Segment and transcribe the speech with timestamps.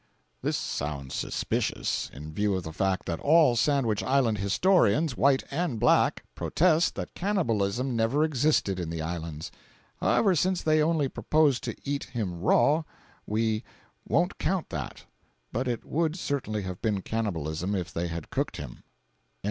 [0.41, 5.79] [This sounds suspicious, in view of the fact that all Sandwich Island historians, white and
[5.79, 9.51] black, protest that cannibalism never existed in the islands.
[9.97, 12.81] However, since they only proposed to "eat him raw"
[13.27, 13.63] we
[14.09, 15.05] "won't count that".
[15.51, 18.81] But it would certainly have been cannibalism if they had cooked him.